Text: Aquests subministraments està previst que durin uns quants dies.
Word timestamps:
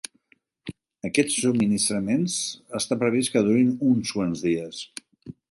Aquests 1.09 1.35
subministraments 1.43 2.39
està 2.81 2.99
previst 3.05 3.35
que 3.37 3.45
durin 3.51 3.71
uns 3.93 4.17
quants 4.19 4.45
dies. 4.49 4.83